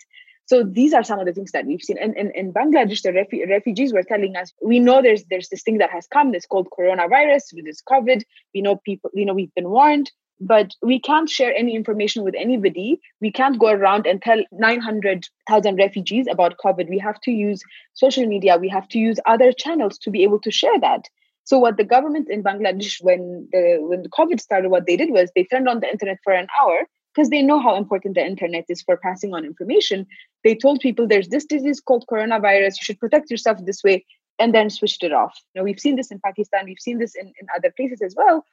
so 0.50 0.64
these 0.64 0.94
are 0.94 1.04
some 1.04 1.20
of 1.20 1.28
the 1.28 1.34
things 1.34 1.52
that 1.52 1.68
we've 1.68 1.80
seen. 1.80 2.00
And 2.00 2.18
in, 2.18 2.32
in 2.32 2.52
Bangladesh, 2.52 3.04
the 3.04 3.12
refu- 3.12 3.48
refugees 3.48 3.94
were 3.94 4.02
telling 4.02 4.36
us, 4.36 4.52
we 4.66 4.80
know 4.80 5.00
there's 5.00 5.24
there's 5.26 5.48
this 5.50 5.62
thing 5.62 5.78
that 5.78 5.92
has 5.92 6.08
come, 6.08 6.34
it's 6.34 6.48
called 6.48 6.70
coronavirus, 6.72 7.54
with 7.54 7.66
this 7.66 7.84
COVID. 7.84 8.24
We 8.56 8.62
know 8.64 8.76
people, 8.76 9.12
you 9.14 9.26
know, 9.26 9.36
we've 9.36 9.54
been 9.54 9.70
warned, 9.70 10.12
but 10.40 10.74
we 10.82 11.00
can't 11.00 11.30
share 11.30 11.54
any 11.56 11.76
information 11.76 12.24
with 12.24 12.36
anybody. 12.38 13.00
We 13.22 13.32
can't 13.32 13.60
go 13.60 13.68
around 13.68 14.08
and 14.08 14.22
tell 14.22 14.42
900,000 14.52 15.76
refugees 15.76 16.28
about 16.30 16.58
COVID. 16.64 16.90
We 16.90 17.00
have 17.00 17.20
to 17.22 17.32
use 17.32 17.62
social 17.94 18.26
media. 18.26 18.58
We 18.58 18.70
have 18.70 18.88
to 18.90 19.00
use 19.00 19.20
other 19.26 19.52
channels 19.52 19.98
to 20.00 20.12
be 20.12 20.24
able 20.24 20.40
to 20.42 20.52
share 20.52 20.80
that. 20.80 21.10
So 21.44 21.58
what 21.58 21.78
the 21.78 21.84
government 21.84 22.30
in 22.30 22.44
Bangladesh, 22.44 23.04
when 23.04 23.48
the 23.52 23.78
when 23.80 24.04
the 24.04 24.10
COVID 24.10 24.40
started, 24.40 24.70
what 24.70 24.86
they 24.86 24.96
did 24.96 25.12
was 25.12 25.32
they 25.36 25.46
turned 25.46 25.68
on 25.68 25.80
the 25.80 25.90
internet 25.90 26.20
for 26.24 26.32
an 26.32 26.48
hour 26.62 26.88
because 27.14 27.30
they 27.30 27.42
know 27.42 27.60
how 27.60 27.76
important 27.76 28.16
the 28.16 28.26
internet 28.26 28.66
is 28.70 28.82
for 28.84 28.98
passing 28.98 29.34
on 29.34 29.44
information. 29.44 30.06
They 30.44 30.56
told 30.56 30.80
people 30.80 31.08
there's 31.08 31.30
this 31.30 31.46
disease 31.46 31.82
called 31.82 32.06
coronavirus, 32.10 32.78
you 32.78 32.84
should 32.84 33.00
protect 33.00 33.32
yourself 33.32 33.58
this 33.66 33.84
way, 33.84 34.06
and 34.38 34.54
then 34.54 34.70
switched 34.70 35.04
it 35.04 35.12
off. 35.12 35.38
You 35.54 35.60
know, 35.60 35.64
we've 35.66 35.80
seen 35.80 35.96
this 35.96 36.12
in 36.12 36.20
Pakistan, 36.20 36.66
we've 36.66 36.80
seen 36.80 37.00
this 37.00 37.16
in, 37.16 37.28
in 37.28 37.48
other 37.56 37.74
places 37.76 38.02
as 38.02 38.14
well. 38.16 38.46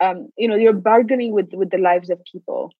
Um, 0.00 0.28
you 0.36 0.48
know, 0.48 0.56
you're 0.56 0.72
bargaining 0.72 1.32
with 1.32 1.50
with 1.52 1.70
the 1.70 1.78
lives 1.78 2.10
of 2.10 2.20
people. 2.30 2.72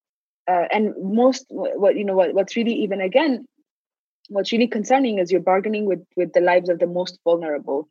Uh, 0.48 0.64
and 0.72 0.94
most 1.00 1.46
what 1.50 1.96
you 1.96 2.04
know 2.04 2.16
what, 2.16 2.34
what's 2.34 2.56
really 2.56 2.74
even 2.74 3.00
again 3.00 3.46
what's 4.28 4.50
really 4.50 4.66
concerning 4.66 5.18
is 5.18 5.30
you're 5.30 5.40
bargaining 5.40 5.86
with 5.86 6.04
with 6.16 6.32
the 6.32 6.40
lives 6.40 6.68
of 6.68 6.80
the 6.80 6.86
most 6.86 7.20
vulnerable 7.22 7.88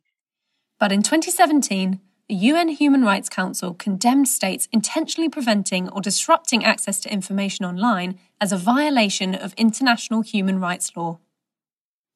but 0.78 0.92
in 0.92 1.02
2017 1.02 1.98
the 2.28 2.34
UN 2.34 2.68
Human 2.68 3.02
Rights 3.02 3.28
Council 3.28 3.74
condemned 3.74 4.28
states 4.28 4.68
intentionally 4.72 5.28
preventing 5.28 5.88
or 5.90 6.00
disrupting 6.00 6.64
access 6.64 7.00
to 7.00 7.12
information 7.12 7.64
online 7.66 8.18
as 8.40 8.52
a 8.52 8.56
violation 8.56 9.34
of 9.34 9.52
international 9.54 10.22
human 10.22 10.60
rights 10.60 10.92
law. 10.96 11.18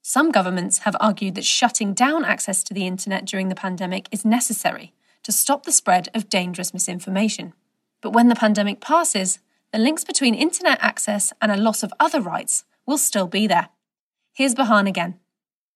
Some 0.03 0.31
governments 0.31 0.79
have 0.79 0.97
argued 1.01 1.35
that 1.35 1.45
shutting 1.45 1.93
down 1.93 2.25
access 2.25 2.63
to 2.65 2.73
the 2.73 2.87
internet 2.87 3.27
during 3.27 3.49
the 3.49 3.55
pandemic 3.55 4.09
is 4.11 4.25
necessary 4.25 4.95
to 5.27 5.33
stop 5.33 5.65
the 5.65 5.73
spread 5.73 6.09
of 6.15 6.29
dangerous 6.29 6.73
misinformation. 6.73 7.53
But 8.01 8.13
when 8.13 8.29
the 8.29 8.37
pandemic 8.37 8.81
passes, 8.81 9.41
the 9.73 9.79
links 9.81 10.05
between 10.05 10.37
internet 10.37 10.79
access 10.81 11.33
and 11.43 11.51
a 11.51 11.57
loss 11.57 11.83
of 11.83 11.93
other 11.99 12.21
rights 12.21 12.65
will 12.87 12.97
still 12.97 13.27
be 13.27 13.49
there. 13.49 13.71
Here's 14.33 14.55
Berhan 14.55 14.87
again. 14.87 15.19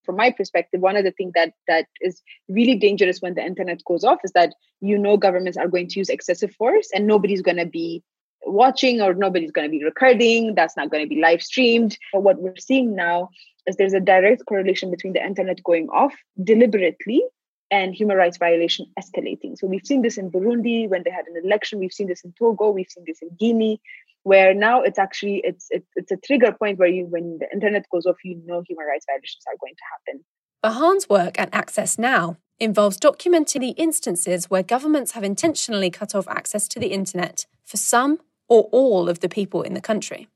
from 0.05 0.15
my 0.15 0.31
perspective, 0.31 0.81
one 0.81 0.95
of 0.95 1.03
the 1.03 1.11
things 1.11 1.33
that 1.35 1.53
that 1.67 1.87
is 2.01 2.23
really 2.49 2.77
dangerous 2.77 3.21
when 3.21 3.35
the 3.35 3.45
internet 3.45 3.83
goes 3.85 4.05
off 4.05 4.21
is 4.23 4.31
that 4.33 4.55
you 4.81 4.97
know 4.97 5.17
governments 5.17 5.59
are 5.59 5.67
going 5.67 5.89
to 5.89 5.99
use 5.99 6.09
excessive 6.11 6.55
force 6.55 6.89
and 6.95 7.09
nobody's 7.09 7.43
going 7.43 7.57
to 7.57 7.67
be 7.67 8.05
watching 8.47 9.01
or 9.01 9.15
nobody's 9.15 9.51
going 9.51 9.67
to 9.67 9.77
be 9.79 9.83
recording. 9.83 10.55
That's 10.55 10.77
not 10.77 10.91
going 10.93 11.05
to 11.05 11.09
be 11.09 11.21
live 11.21 11.43
streamed. 11.43 11.99
But 12.13 12.23
what 12.23 12.41
we're 12.41 12.55
seeing 12.57 12.95
now 12.95 13.31
is 13.67 13.75
there's 13.75 13.95
a 13.95 14.07
direct 14.15 14.47
correlation 14.47 14.93
between 14.93 15.13
the 15.13 15.27
internet 15.27 15.61
going 15.65 15.89
off 15.89 16.15
deliberately 16.45 17.25
and 17.71 17.95
human 17.95 18.17
rights 18.17 18.39
violation 18.39 18.87
escalating. 18.99 19.57
So 19.57 19.67
we've 19.67 19.87
seen 19.87 20.03
this 20.03 20.19
in 20.19 20.31
Burundi 20.31 20.89
when 20.89 21.03
they 21.05 21.11
had 21.11 21.27
an 21.27 21.43
election. 21.45 21.79
We've 21.79 21.93
seen 21.93 22.09
this 22.09 22.23
in 22.25 22.33
Togo. 22.39 22.71
We've 22.71 22.91
seen 22.91 23.05
this 23.07 23.23
in 23.23 23.31
Guinea, 23.39 23.81
where 24.25 24.55
now 24.55 24.83
it's 24.83 24.99
actually 24.99 25.43
it's 25.45 25.69
it's, 25.71 25.89
it's 25.97 26.11
a 26.11 26.17
trigger 26.17 26.53
point 26.53 26.79
where 26.79 26.89
you 26.89 27.07
when 27.07 27.39
the 27.39 27.49
internet 27.53 27.87
goes 27.91 28.07
off, 28.07 28.17
you 28.25 28.41
know 28.47 28.63
human 28.67 28.87
rights 28.87 29.07
violations 29.09 29.45
are 29.47 29.57
going 29.61 29.75
to 29.75 29.85
happen. 29.93 30.25
Berhan's 30.63 31.09
work 31.09 31.39
at 31.39 31.49
Access 31.53 31.99
Now 31.99 32.37
involves 32.59 32.99
documenting 32.99 33.61
the 33.61 33.71
instances 33.71 34.51
where 34.51 34.63
governments 34.63 35.13
have 35.13 35.25
intentionally 35.25 35.91
cut 35.91 36.15
off 36.15 36.29
access 36.29 36.69
to 36.69 36.79
the 36.79 36.89
internet 36.89 37.47
for 37.65 37.79
some 37.79 38.21
or 38.49 38.65
all 38.73 39.09
of 39.09 39.21
the 39.21 39.29
people 39.29 39.63
in 39.63 39.73
the 39.73 39.81
country. 39.81 40.29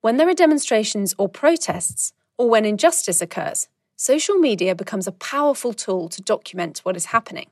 When 0.00 0.16
there 0.16 0.28
are 0.28 0.34
demonstrations 0.34 1.14
or 1.18 1.28
protests, 1.28 2.12
or 2.38 2.50
when 2.50 2.64
injustice 2.64 3.22
occurs, 3.22 3.68
social 3.96 4.36
media 4.36 4.74
becomes 4.74 5.06
a 5.06 5.12
powerful 5.12 5.72
tool 5.72 6.08
to 6.10 6.22
document 6.22 6.80
what 6.84 6.96
is 6.96 7.06
happening. 7.06 7.50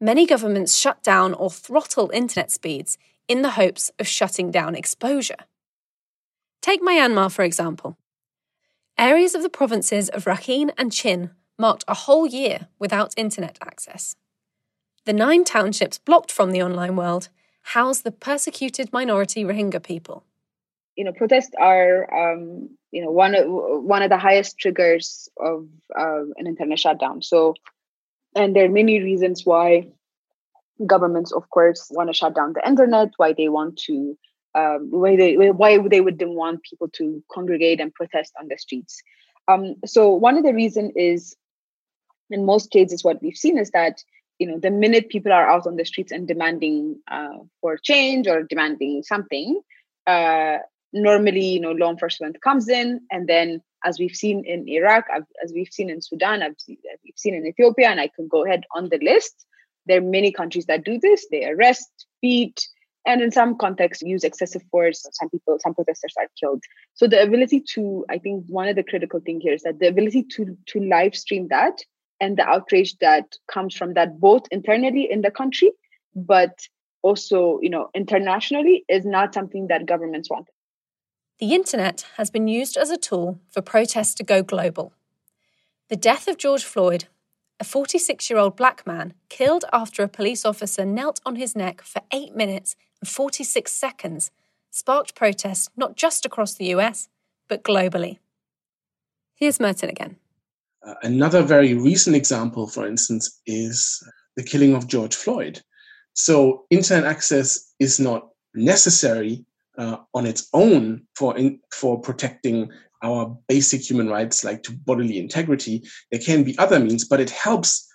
Many 0.00 0.26
governments 0.26 0.76
shut 0.76 1.02
down 1.02 1.34
or 1.34 1.50
throttle 1.50 2.10
internet 2.14 2.50
speeds 2.50 2.96
in 3.26 3.42
the 3.42 3.50
hopes 3.50 3.90
of 3.98 4.06
shutting 4.06 4.50
down 4.50 4.74
exposure. 4.74 5.44
Take 6.62 6.82
Myanmar, 6.82 7.30
for 7.32 7.42
example. 7.42 7.98
Areas 8.96 9.34
of 9.34 9.42
the 9.42 9.50
provinces 9.50 10.08
of 10.08 10.24
Rakhine 10.24 10.70
and 10.78 10.92
Chin 10.92 11.30
marked 11.58 11.84
a 11.88 11.94
whole 11.94 12.26
year 12.26 12.68
without 12.78 13.14
internet 13.16 13.58
access. 13.60 14.16
The 15.04 15.12
nine 15.12 15.44
townships 15.44 15.98
blocked 15.98 16.30
from 16.30 16.52
the 16.52 16.62
online 16.62 16.96
world 16.96 17.28
house 17.62 18.00
the 18.00 18.12
persecuted 18.12 18.92
minority 18.92 19.44
Rohingya 19.44 19.82
people. 19.82 20.24
You 20.98 21.04
know, 21.04 21.12
protests 21.12 21.54
are 21.56 22.12
um, 22.12 22.70
you 22.90 23.04
know 23.04 23.12
one 23.12 23.36
of 23.36 23.46
one 23.46 24.02
of 24.02 24.10
the 24.10 24.18
highest 24.18 24.58
triggers 24.58 25.28
of 25.38 25.68
uh, 25.96 26.24
an 26.36 26.46
internet 26.48 26.80
shutdown. 26.80 27.22
So, 27.22 27.54
and 28.34 28.54
there 28.54 28.64
are 28.64 28.68
many 28.80 29.00
reasons 29.00 29.46
why 29.46 29.92
governments, 30.84 31.32
of 31.32 31.48
course, 31.50 31.86
want 31.92 32.08
to 32.08 32.14
shut 32.14 32.34
down 32.34 32.52
the 32.52 32.66
internet. 32.66 33.10
Why 33.16 33.32
they 33.32 33.48
want 33.48 33.78
to, 33.86 34.18
um, 34.56 34.88
why 34.90 35.14
they 35.14 35.36
why 35.36 35.78
they 35.78 36.00
would 36.00 36.20
not 36.20 36.30
want 36.30 36.62
people 36.64 36.88
to 36.94 37.22
congregate 37.30 37.80
and 37.80 37.94
protest 37.94 38.32
on 38.40 38.48
the 38.48 38.58
streets. 38.58 39.00
Um, 39.46 39.76
so 39.86 40.12
one 40.12 40.36
of 40.36 40.42
the 40.42 40.52
reason 40.52 40.92
is, 40.96 41.36
in 42.28 42.44
most 42.44 42.72
cases, 42.72 43.04
what 43.04 43.22
we've 43.22 43.36
seen 43.36 43.56
is 43.56 43.70
that 43.70 44.02
you 44.40 44.48
know 44.48 44.58
the 44.58 44.72
minute 44.72 45.10
people 45.10 45.32
are 45.32 45.48
out 45.48 45.64
on 45.64 45.76
the 45.76 45.84
streets 45.84 46.10
and 46.10 46.26
demanding 46.26 46.98
uh, 47.08 47.38
for 47.60 47.76
change 47.76 48.26
or 48.26 48.42
demanding 48.42 49.04
something 49.04 49.62
uh, 50.08 50.58
normally 50.92 51.44
you 51.44 51.60
know 51.60 51.72
law 51.72 51.90
enforcement 51.90 52.40
comes 52.42 52.68
in 52.68 53.00
and 53.10 53.28
then 53.28 53.60
as 53.84 53.98
we've 53.98 54.16
seen 54.16 54.44
in 54.46 54.66
iraq 54.68 55.04
as 55.44 55.52
we've 55.54 55.72
seen 55.72 55.90
in 55.90 56.00
sudan 56.00 56.42
as 56.42 56.54
we've 56.66 57.16
seen 57.16 57.34
in 57.34 57.46
ethiopia 57.46 57.88
and 57.88 58.00
i 58.00 58.08
can 58.16 58.26
go 58.26 58.44
ahead 58.44 58.64
on 58.74 58.88
the 58.88 58.98
list 59.02 59.46
there 59.88 59.98
are 59.98 60.02
many 60.02 60.30
countries 60.30 60.66
that 60.66 60.84
do 60.84 60.98
this. 61.00 61.26
They 61.30 61.46
arrest 61.46 62.06
beat 62.22 62.60
and 63.06 63.22
in 63.22 63.32
some 63.32 63.56
contexts 63.56 64.02
use 64.02 64.22
excessive 64.22 64.62
force. 64.70 65.04
Some 65.12 65.30
people 65.30 65.58
some 65.60 65.74
protesters 65.74 66.14
are 66.18 66.28
killed. 66.38 66.62
So 66.94 67.06
the 67.08 67.22
ability 67.22 67.60
to 67.74 68.04
i 68.10 68.18
think 68.18 68.44
one 68.48 68.68
of 68.68 68.76
the 68.76 68.84
critical 68.84 69.20
thing 69.20 69.40
here 69.40 69.54
is 69.54 69.62
that 69.62 69.80
the 69.80 69.88
ability 69.88 70.22
to 70.34 70.56
to 70.66 70.80
live 70.80 71.16
stream 71.16 71.48
that 71.48 71.78
and 72.20 72.36
the 72.36 72.44
outrage 72.44 72.96
that 72.98 73.24
comes 73.50 73.74
from 73.74 73.94
that 73.94 74.20
both 74.20 74.42
internally 74.50 75.10
in 75.10 75.22
the 75.22 75.30
country 75.30 75.72
but 76.14 76.58
also 77.02 77.58
you 77.62 77.70
know 77.70 77.88
internationally 77.94 78.84
is 78.88 79.04
not 79.04 79.32
something 79.32 79.68
that 79.68 79.86
governments 79.86 80.28
want 80.28 80.48
the 81.38 81.54
internet 81.54 82.06
has 82.16 82.30
been 82.30 82.48
used 82.48 82.76
as 82.76 82.90
a 82.90 82.96
tool 82.96 83.38
for 83.48 83.62
protests 83.62 84.14
to 84.14 84.24
go 84.24 84.42
global. 84.42 84.92
The 85.88 85.96
death 85.96 86.28
of 86.28 86.38
george 86.38 86.64
floyd 86.64 87.06
a 87.60 87.64
46 87.64 88.30
year 88.30 88.38
old 88.38 88.56
black 88.56 88.86
man 88.86 89.14
killed 89.28 89.64
after 89.72 90.02
a 90.02 90.08
police 90.08 90.44
officer 90.44 90.84
knelt 90.84 91.20
on 91.26 91.36
his 91.36 91.56
neck 91.56 91.82
for 91.82 92.02
8 92.12 92.34
minutes 92.36 92.76
and 93.00 93.08
46 93.08 93.70
seconds 93.72 94.30
sparked 94.70 95.14
protests 95.14 95.68
not 95.76 95.96
just 95.96 96.24
across 96.24 96.54
the 96.54 96.66
us 96.66 97.08
but 97.48 97.64
globally. 97.64 98.18
Here's 99.34 99.58
Merten 99.58 99.88
again. 99.88 100.16
Uh, 100.86 100.94
another 101.02 101.42
very 101.42 101.74
recent 101.74 102.14
example, 102.14 102.66
for 102.66 102.86
instance, 102.86 103.40
is 103.46 104.02
the 104.36 104.42
killing 104.42 104.74
of 104.74 104.86
George 104.86 105.14
Floyd. 105.14 105.60
So, 106.12 106.66
internet 106.70 107.04
access 107.04 107.72
is 107.78 107.98
not 107.98 108.28
necessary 108.54 109.44
uh, 109.78 109.98
on 110.14 110.26
its 110.26 110.48
own 110.52 111.06
for 111.16 111.36
in, 111.36 111.60
for 111.72 112.00
protecting 112.00 112.70
our 113.02 113.36
basic 113.48 113.88
human 113.88 114.08
rights, 114.08 114.44
like 114.44 114.62
to 114.64 114.72
bodily 114.72 115.18
integrity. 115.18 115.82
There 116.10 116.20
can 116.20 116.42
be 116.42 116.58
other 116.58 116.80
means, 116.80 117.06
but 117.06 117.20
it 117.20 117.30
helps 117.30 117.86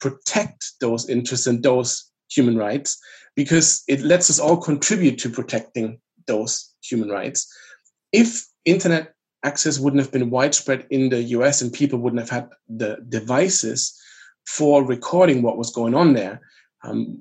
protect 0.00 0.72
those 0.80 1.08
interests 1.08 1.46
and 1.46 1.62
those 1.62 2.10
human 2.30 2.56
rights 2.56 2.98
because 3.34 3.82
it 3.88 4.00
lets 4.02 4.28
us 4.28 4.38
all 4.38 4.58
contribute 4.58 5.18
to 5.18 5.30
protecting 5.30 5.98
those 6.26 6.74
human 6.82 7.08
rights. 7.08 7.50
If 8.12 8.46
internet 8.64 9.14
access 9.44 9.78
wouldn't 9.78 10.02
have 10.02 10.12
been 10.12 10.30
widespread 10.30 10.86
in 10.90 11.08
the 11.08 11.22
US 11.22 11.62
and 11.62 11.72
people 11.72 11.98
wouldn't 11.98 12.20
have 12.20 12.30
had 12.30 12.50
the 12.68 12.98
devices 13.08 13.98
for 14.46 14.84
recording 14.84 15.42
what 15.42 15.58
was 15.58 15.70
going 15.70 15.94
on 15.94 16.14
there. 16.14 16.40
Um, 16.84 17.18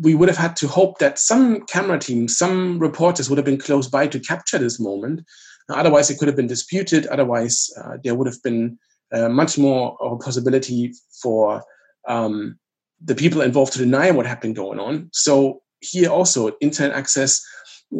we 0.00 0.14
would 0.14 0.28
have 0.28 0.38
had 0.38 0.56
to 0.56 0.68
hope 0.68 0.98
that 0.98 1.18
some 1.18 1.62
camera 1.66 1.98
teams, 1.98 2.36
some 2.36 2.78
reporters 2.78 3.28
would 3.28 3.38
have 3.38 3.44
been 3.44 3.58
close 3.58 3.88
by 3.88 4.06
to 4.08 4.20
capture 4.20 4.58
this 4.58 4.80
moment. 4.80 5.24
Now, 5.68 5.76
Otherwise, 5.76 6.10
it 6.10 6.18
could 6.18 6.28
have 6.28 6.36
been 6.36 6.46
disputed. 6.46 7.06
Otherwise, 7.06 7.70
uh, 7.82 7.96
there 8.02 8.14
would 8.14 8.26
have 8.26 8.42
been 8.42 8.78
uh, 9.12 9.28
much 9.28 9.58
more 9.58 9.96
of 10.00 10.12
a 10.12 10.16
possibility 10.16 10.92
for 11.22 11.62
um, 12.08 12.58
the 13.04 13.14
people 13.14 13.40
involved 13.40 13.72
to 13.74 13.78
deny 13.78 14.10
what 14.10 14.26
had 14.26 14.40
been 14.40 14.54
going 14.54 14.80
on. 14.80 15.08
So 15.12 15.62
here 15.80 16.10
also, 16.10 16.52
internet 16.60 16.96
access 16.96 17.44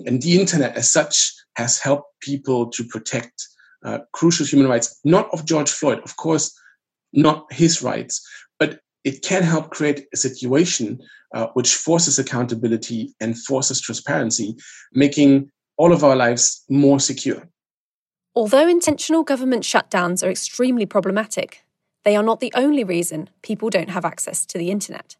and 0.07 0.21
the 0.23 0.41
internet 0.41 0.77
as 0.77 0.91
such 0.91 1.33
has 1.57 1.79
helped 1.79 2.09
people 2.21 2.71
to 2.71 2.85
protect 2.85 3.47
uh, 3.85 3.99
crucial 4.13 4.47
human 4.47 4.69
rights, 4.69 4.99
not 5.05 5.29
of 5.33 5.45
George 5.45 5.71
Floyd, 5.71 6.01
of 6.05 6.17
course, 6.17 6.53
not 7.13 7.51
his 7.53 7.83
rights, 7.83 8.27
it 9.07 9.23
can 9.23 9.43
help 9.43 9.71
create 9.71 10.07
a 10.13 10.17
situation 10.17 11.01
uh, 11.35 11.47
which 11.55 11.75
forces 11.75 12.19
accountability 12.19 13.15
and 13.21 13.39
forces 13.39 13.81
transparency, 13.81 14.57
making 14.93 15.51
all 15.79 15.93
of 15.93 16.05
our 16.05 16.17
lives 16.17 16.65
more 16.69 17.01
secure. 17.01 17.49
Although 18.35 18.69
intentional 18.69 19.23
government 19.23 19.63
shutdowns 19.63 20.27
are 20.27 20.31
extremely 20.31 20.87
problematic, 20.87 21.65
they 22.05 22.17
are 22.17 22.23
not 22.23 22.41
the 22.41 22.53
only 22.55 22.85
reason 22.85 23.31
people 23.43 23.71
don't 23.71 23.91
have 23.91 24.05
access 24.05 24.45
to 24.47 24.59
the 24.59 24.71
internet. 24.71 25.17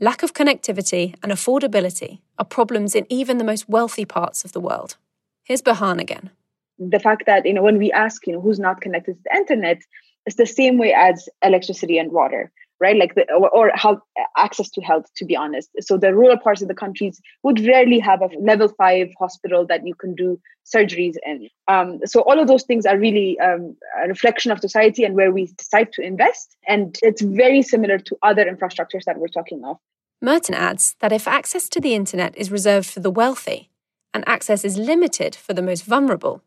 Lack 0.00 0.22
of 0.22 0.32
connectivity 0.32 1.14
and 1.22 1.30
affordability 1.30 2.20
are 2.38 2.44
problems 2.44 2.94
in 2.94 3.06
even 3.08 3.38
the 3.38 3.44
most 3.44 3.68
wealthy 3.68 4.04
parts 4.04 4.44
of 4.44 4.52
the 4.52 4.60
world. 4.60 4.96
Here's 5.44 5.62
Berhan 5.62 6.00
again 6.00 6.30
the 6.78 6.98
fact 6.98 7.24
that 7.26 7.46
you 7.46 7.52
know 7.52 7.62
when 7.62 7.78
we 7.78 7.92
ask 7.92 8.26
you 8.26 8.32
know 8.32 8.40
who's 8.40 8.58
not 8.58 8.80
connected 8.80 9.14
to 9.14 9.22
the 9.24 9.36
internet 9.36 9.78
it's 10.26 10.36
the 10.36 10.46
same 10.46 10.78
way 10.78 10.92
as 10.92 11.28
electricity 11.42 11.98
and 11.98 12.12
water 12.12 12.50
right? 12.82 12.96
Like 12.96 13.14
the 13.14 13.24
or, 13.32 13.48
or 13.50 13.70
health 13.74 14.00
access 14.36 14.68
to 14.70 14.80
health 14.82 15.06
to 15.16 15.24
be 15.24 15.36
honest. 15.36 15.70
So 15.80 15.96
the 15.96 16.14
rural 16.14 16.36
parts 16.36 16.62
of 16.62 16.68
the 16.68 16.74
countries 16.74 17.20
would 17.42 17.60
rarely 17.60 17.98
have 18.00 18.20
a 18.20 18.28
level 18.40 18.68
five 18.68 19.08
hospital 19.18 19.64
that 19.68 19.86
you 19.86 19.94
can 19.94 20.14
do 20.14 20.38
surgeries 20.74 21.14
in. 21.24 21.48
Um, 21.68 22.00
so 22.04 22.20
all 22.22 22.38
of 22.38 22.48
those 22.48 22.64
things 22.64 22.84
are 22.84 22.98
really 22.98 23.38
um, 23.40 23.76
a 24.04 24.08
reflection 24.08 24.50
of 24.50 24.60
society 24.60 25.04
and 25.04 25.14
where 25.14 25.32
we 25.32 25.46
decide 25.56 25.92
to 25.94 26.02
invest. 26.02 26.56
And 26.66 26.98
it's 27.02 27.22
very 27.22 27.62
similar 27.62 27.98
to 27.98 28.16
other 28.22 28.44
infrastructures 28.44 29.04
that 29.06 29.18
we're 29.18 29.28
talking 29.28 29.64
of. 29.64 29.78
Merten 30.22 30.54
adds 30.54 30.96
that 31.00 31.12
if 31.12 31.26
access 31.26 31.68
to 31.70 31.80
the 31.80 31.94
internet 31.94 32.36
is 32.36 32.50
reserved 32.50 32.88
for 32.88 33.00
the 33.00 33.10
wealthy 33.10 33.70
and 34.14 34.28
access 34.28 34.64
is 34.64 34.76
limited 34.76 35.34
for 35.34 35.54
the 35.54 35.62
most 35.62 35.84
vulnerable 35.84 36.42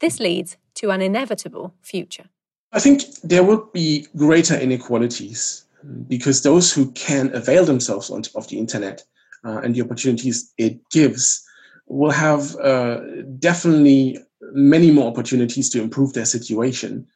this 0.00 0.20
leads 0.20 0.56
to 0.74 0.90
an 0.90 1.00
inevitable 1.00 1.72
future. 1.80 2.26
I 2.72 2.80
think 2.80 3.04
there 3.22 3.42
will 3.42 3.68
be 3.72 4.06
greater 4.16 4.54
inequalities 4.54 5.64
because 6.08 6.42
those 6.42 6.72
who 6.72 6.92
can 6.92 7.34
avail 7.34 7.64
themselves 7.64 8.10
of 8.10 8.48
the 8.48 8.58
internet 8.58 9.02
uh, 9.44 9.58
and 9.58 9.74
the 9.74 9.82
opportunities 9.82 10.52
it 10.58 10.78
gives 10.90 11.42
will 11.86 12.10
have 12.10 12.56
uh, 12.56 13.00
definitely 13.38 14.18
many 14.52 14.90
more 14.90 15.08
opportunities 15.08 15.70
to 15.70 15.80
improve 15.80 16.12
their 16.12 16.24
situation. 16.24 17.06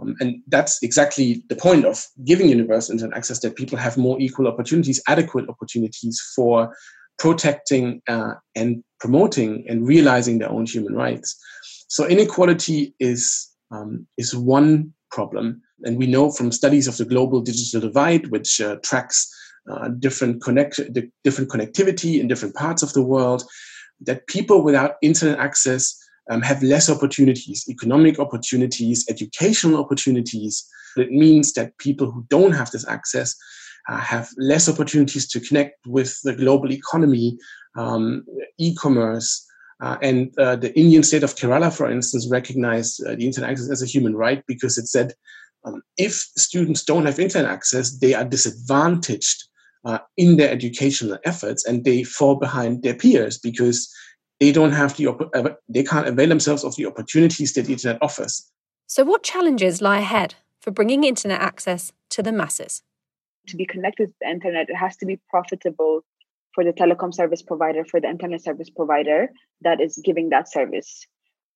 Um, 0.00 0.14
and 0.20 0.42
that's 0.48 0.82
exactly 0.82 1.42
the 1.48 1.56
point 1.56 1.84
of 1.84 2.06
giving 2.24 2.48
universal 2.48 2.92
internet 2.92 3.16
access 3.16 3.40
that 3.40 3.56
people 3.56 3.78
have 3.78 3.96
more 3.96 4.20
equal 4.20 4.48
opportunities, 4.48 5.02
adequate 5.08 5.48
opportunities 5.48 6.20
for 6.34 6.74
protecting 7.18 8.02
uh, 8.08 8.34
and 8.54 8.82
promoting 9.00 9.64
and 9.68 9.86
realizing 9.86 10.38
their 10.38 10.50
own 10.50 10.66
human 10.66 10.94
rights. 10.94 11.36
So 11.88 12.06
inequality 12.06 12.94
is 13.00 13.48
um, 13.70 14.06
is 14.16 14.34
one 14.34 14.92
problem. 15.10 15.62
And 15.84 15.98
we 15.98 16.06
know 16.06 16.30
from 16.30 16.52
studies 16.52 16.88
of 16.88 16.96
the 16.96 17.04
global 17.04 17.40
digital 17.40 17.80
divide, 17.80 18.28
which 18.28 18.60
uh, 18.60 18.76
tracks 18.82 19.32
uh, 19.70 19.88
different 19.88 20.42
connect 20.42 20.80
different 21.24 21.50
connectivity 21.50 22.20
in 22.20 22.28
different 22.28 22.54
parts 22.54 22.82
of 22.82 22.92
the 22.92 23.02
world, 23.02 23.42
that 24.00 24.26
people 24.26 24.62
without 24.62 24.96
internet 25.02 25.38
access 25.38 25.96
um, 26.30 26.42
have 26.42 26.62
less 26.62 26.88
opportunities, 26.90 27.64
economic 27.68 28.18
opportunities, 28.18 29.04
educational 29.08 29.80
opportunities. 29.80 30.66
It 30.96 31.10
means 31.10 31.52
that 31.54 31.76
people 31.78 32.10
who 32.10 32.24
don't 32.28 32.52
have 32.52 32.70
this 32.70 32.86
access 32.88 33.36
uh, 33.88 33.98
have 33.98 34.30
less 34.38 34.68
opportunities 34.68 35.28
to 35.28 35.40
connect 35.40 35.86
with 35.86 36.20
the 36.22 36.34
global 36.34 36.72
economy, 36.72 37.38
um, 37.76 38.24
e-commerce, 38.58 39.46
uh, 39.80 39.96
and 40.00 40.36
uh, 40.38 40.56
the 40.56 40.76
Indian 40.78 41.02
state 41.02 41.22
of 41.22 41.36
Kerala, 41.36 41.74
for 41.74 41.90
instance, 41.90 42.28
recognized 42.30 43.04
uh, 43.04 43.14
the 43.14 43.26
internet 43.26 43.50
access 43.50 43.70
as 43.70 43.82
a 43.82 43.86
human 43.86 44.16
right 44.16 44.42
because 44.46 44.78
it 44.78 44.88
said 44.88 45.12
um, 45.66 45.82
if 45.98 46.14
students 46.36 46.84
don't 46.84 47.06
have 47.06 47.18
internet 47.18 47.50
access, 47.50 47.98
they 47.98 48.14
are 48.14 48.24
disadvantaged 48.24 49.44
uh, 49.84 49.98
in 50.16 50.36
their 50.36 50.50
educational 50.50 51.18
efforts 51.24 51.64
and 51.66 51.84
they 51.84 52.04
fall 52.04 52.36
behind 52.36 52.82
their 52.82 52.94
peers 52.94 53.38
because 53.38 53.92
they 54.40 54.52
don't 54.52 54.72
have 54.72 54.96
the 54.96 55.08
uh, 55.08 55.54
they 55.68 55.82
can't 55.82 56.06
avail 56.06 56.28
themselves 56.28 56.64
of 56.64 56.76
the 56.76 56.86
opportunities 56.86 57.54
that 57.54 57.62
the 57.66 57.72
internet 57.72 58.02
offers. 58.02 58.50
So, 58.86 59.04
what 59.04 59.22
challenges 59.22 59.82
lie 59.82 59.98
ahead 59.98 60.34
for 60.60 60.70
bringing 60.70 61.04
internet 61.04 61.40
access 61.40 61.92
to 62.10 62.22
the 62.22 62.32
masses? 62.32 62.82
To 63.48 63.56
be 63.56 63.66
connected 63.66 64.08
to 64.08 64.14
the 64.20 64.28
internet, 64.28 64.68
it 64.68 64.76
has 64.76 64.96
to 64.98 65.06
be 65.06 65.20
profitable 65.30 66.04
for 66.54 66.64
the 66.64 66.72
telecom 66.72 67.14
service 67.14 67.42
provider, 67.42 67.84
for 67.84 68.00
the 68.00 68.08
internet 68.08 68.42
service 68.42 68.70
provider 68.70 69.28
that 69.62 69.80
is 69.80 70.00
giving 70.04 70.30
that 70.30 70.50
service. 70.50 71.06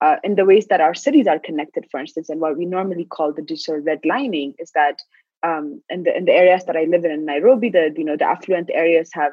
Uh, 0.00 0.16
in 0.24 0.34
the 0.34 0.46
ways 0.46 0.66
that 0.68 0.80
our 0.80 0.94
cities 0.94 1.26
are 1.26 1.38
connected, 1.38 1.86
for 1.90 2.00
instance, 2.00 2.30
and 2.30 2.40
what 2.40 2.56
we 2.56 2.64
normally 2.64 3.04
call 3.04 3.32
the 3.32 3.42
digital 3.42 3.80
redlining 3.80 4.54
is 4.58 4.70
that 4.74 4.98
um, 5.42 5.82
in 5.88 6.04
the 6.04 6.16
in 6.16 6.24
the 6.24 6.32
areas 6.32 6.64
that 6.64 6.76
I 6.76 6.84
live 6.84 7.04
in 7.04 7.10
in 7.10 7.24
Nairobi, 7.24 7.70
the 7.70 7.92
you 7.96 8.04
know 8.04 8.16
the 8.16 8.24
affluent 8.24 8.70
areas 8.72 9.10
have 9.12 9.32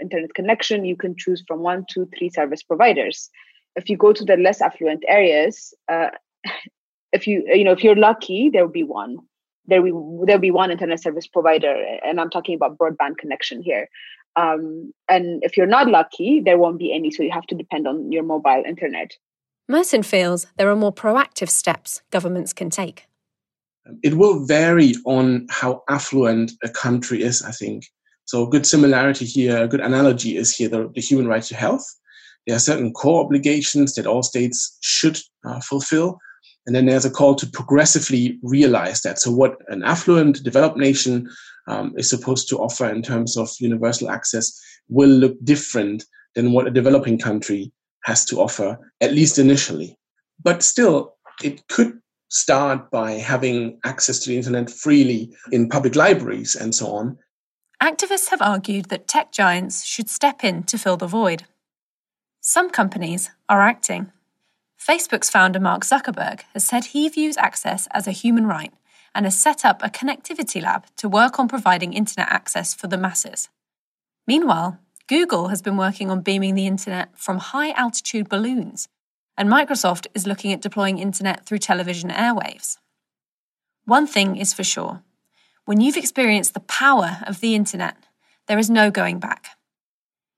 internet 0.00 0.34
connection. 0.34 0.84
You 0.84 0.96
can 0.96 1.14
choose 1.16 1.42
from 1.46 1.60
one, 1.60 1.84
two, 1.88 2.08
three 2.18 2.30
service 2.30 2.62
providers. 2.62 3.30
If 3.76 3.88
you 3.88 3.96
go 3.96 4.12
to 4.12 4.24
the 4.24 4.36
less 4.36 4.60
affluent 4.60 5.04
areas, 5.08 5.74
uh, 5.90 6.10
if 7.12 7.26
you 7.26 7.44
you 7.46 7.64
know 7.64 7.72
if 7.72 7.82
you're 7.82 7.96
lucky, 7.96 8.50
there 8.50 8.64
will 8.64 8.72
be 8.72 8.84
one. 8.84 9.18
There 9.66 9.82
will 9.82 10.26
there'll 10.26 10.40
be 10.40 10.50
one 10.50 10.70
internet 10.70 11.02
service 11.02 11.26
provider, 11.26 11.74
and 12.04 12.20
I'm 12.20 12.30
talking 12.30 12.54
about 12.54 12.78
broadband 12.78 13.18
connection 13.18 13.62
here. 13.62 13.88
Um, 14.36 14.92
and 15.08 15.42
if 15.44 15.56
you're 15.56 15.66
not 15.66 15.88
lucky, 15.88 16.40
there 16.44 16.58
won't 16.58 16.78
be 16.78 16.92
any. 16.92 17.10
So 17.10 17.22
you 17.22 17.30
have 17.30 17.46
to 17.46 17.54
depend 17.54 17.86
on 17.86 18.10
your 18.12 18.24
mobile 18.24 18.62
internet. 18.66 19.12
Merten 19.70 20.04
feels 20.04 20.46
there 20.58 20.70
are 20.70 20.76
more 20.76 20.92
proactive 20.92 21.48
steps 21.48 22.02
governments 22.10 22.52
can 22.52 22.68
take. 22.68 23.06
It 24.02 24.14
will 24.14 24.44
vary 24.44 24.94
on 25.06 25.46
how 25.50 25.82
affluent 25.88 26.52
a 26.62 26.68
country 26.68 27.22
is, 27.22 27.42
I 27.42 27.50
think. 27.50 27.86
So, 28.26 28.46
a 28.46 28.48
good 28.48 28.66
similarity 28.66 29.24
here, 29.24 29.62
a 29.62 29.68
good 29.68 29.80
analogy 29.80 30.36
is 30.36 30.54
here 30.54 30.68
the, 30.68 30.90
the 30.94 31.00
human 31.00 31.28
right 31.28 31.42
to 31.44 31.54
health. 31.54 31.84
There 32.46 32.56
are 32.56 32.60
certain 32.60 32.92
core 32.92 33.24
obligations 33.24 33.94
that 33.94 34.06
all 34.06 34.22
states 34.22 34.78
should 34.80 35.18
uh, 35.44 35.60
fulfill. 35.60 36.18
And 36.66 36.74
then 36.74 36.86
there's 36.86 37.04
a 37.04 37.10
call 37.10 37.34
to 37.34 37.46
progressively 37.46 38.38
realize 38.42 39.02
that. 39.02 39.18
So, 39.18 39.30
what 39.30 39.56
an 39.68 39.82
affluent 39.82 40.42
developed 40.42 40.78
nation 40.78 41.28
um, 41.68 41.94
is 41.96 42.08
supposed 42.08 42.48
to 42.48 42.58
offer 42.58 42.88
in 42.88 43.02
terms 43.02 43.36
of 43.36 43.50
universal 43.60 44.10
access 44.10 44.58
will 44.88 45.08
look 45.08 45.36
different 45.44 46.04
than 46.34 46.52
what 46.52 46.66
a 46.66 46.70
developing 46.70 47.18
country 47.18 47.72
has 48.04 48.24
to 48.26 48.40
offer, 48.40 48.78
at 49.00 49.12
least 49.12 49.38
initially. 49.38 49.98
But 50.42 50.62
still, 50.62 51.16
it 51.42 51.66
could 51.68 52.00
start 52.28 52.90
by 52.90 53.12
having 53.12 53.78
access 53.84 54.18
to 54.20 54.30
the 54.30 54.36
internet 54.36 54.70
freely 54.70 55.34
in 55.52 55.68
public 55.68 55.94
libraries 55.96 56.56
and 56.56 56.74
so 56.74 56.86
on. 56.88 57.18
Activists 57.82 58.30
have 58.30 58.42
argued 58.42 58.86
that 58.86 59.08
tech 59.08 59.30
giants 59.32 59.84
should 59.84 60.08
step 60.08 60.42
in 60.42 60.62
to 60.64 60.78
fill 60.78 60.96
the 60.96 61.06
void. 61.06 61.44
Some 62.40 62.70
companies 62.70 63.30
are 63.48 63.62
acting. 63.62 64.12
Facebook's 64.78 65.30
founder 65.30 65.60
Mark 65.60 65.82
Zuckerberg 65.82 66.40
has 66.52 66.64
said 66.64 66.86
he 66.86 67.08
views 67.08 67.36
access 67.36 67.88
as 67.92 68.06
a 68.06 68.12
human 68.12 68.46
right 68.46 68.72
and 69.14 69.24
has 69.26 69.38
set 69.38 69.64
up 69.64 69.82
a 69.82 69.88
connectivity 69.88 70.62
lab 70.62 70.86
to 70.96 71.08
work 71.08 71.38
on 71.38 71.48
providing 71.48 71.92
internet 71.92 72.28
access 72.30 72.74
for 72.74 72.86
the 72.86 72.98
masses. 72.98 73.48
Meanwhile, 74.26 74.78
Google 75.06 75.48
has 75.48 75.60
been 75.60 75.76
working 75.76 76.10
on 76.10 76.22
beaming 76.22 76.54
the 76.54 76.66
internet 76.66 77.10
from 77.14 77.36
high 77.36 77.72
altitude 77.72 78.26
balloons, 78.28 78.88
and 79.36 79.50
Microsoft 79.50 80.06
is 80.14 80.26
looking 80.26 80.50
at 80.50 80.62
deploying 80.62 80.98
internet 80.98 81.44
through 81.44 81.58
television 81.58 82.08
airwaves. 82.08 82.78
One 83.84 84.06
thing 84.06 84.36
is 84.36 84.54
for 84.54 84.64
sure 84.64 85.02
when 85.66 85.80
you've 85.80 85.96
experienced 85.96 86.54
the 86.54 86.60
power 86.60 87.18
of 87.26 87.40
the 87.40 87.54
internet, 87.54 87.96
there 88.48 88.58
is 88.58 88.70
no 88.70 88.90
going 88.90 89.18
back. 89.18 89.48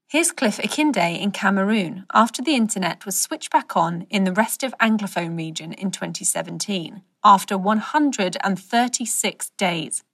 Here's 0.08 0.30
Cliff 0.30 0.58
Ikinde 0.58 1.20
in 1.20 1.32
Cameroon 1.32 2.06
after 2.14 2.42
the 2.42 2.54
internet 2.54 3.04
was 3.04 3.20
switched 3.20 3.50
back 3.50 3.76
on 3.76 4.06
in 4.08 4.22
the 4.24 4.32
rest 4.32 4.62
of 4.62 4.74
Anglophone 4.80 5.36
region 5.36 5.72
in 5.72 5.90
2017 5.90 7.02
after 7.24 7.58
136 7.58 9.50
days. 9.50 10.04